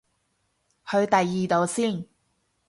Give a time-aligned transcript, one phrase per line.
[0.89, 2.07] 去第二度先